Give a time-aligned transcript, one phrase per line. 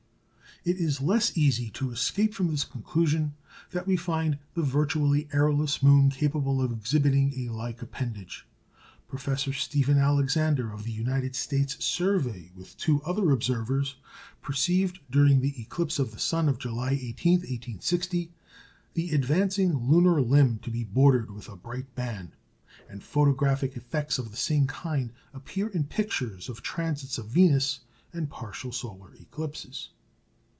[0.71, 3.33] "It is the less easy to escape from this conclusion
[3.71, 8.45] that we find the virtually airless moon capable of exhibiting a like appendage.
[9.07, 13.95] Professor Stephen Alexander, of the United States Survey, with two other observers,
[14.43, 18.31] perceived, during the eclipse of the sun of July 18, 1860,
[18.93, 22.33] the advancing lunar limb to be bordered with a bright band;
[22.87, 27.79] and photographic effects of the same kind appear in pictures of transits of Venus
[28.13, 29.89] and partial solar eclipses.